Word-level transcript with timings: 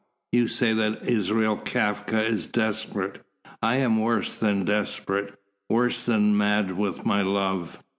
You 0.31 0.47
say 0.47 0.73
that 0.73 1.03
Israel 1.03 1.57
Kafka 1.57 2.27
is 2.27 2.47
desperate. 2.47 3.21
I 3.61 3.75
am 3.75 4.01
worse 4.01 4.35
than 4.35 4.65
desperate, 4.65 5.35
worse 5.69 6.05
than 6.05 6.35
mad 6.35 6.75
with 6.75 7.05
my 7.05 7.21
love." 7.21 7.83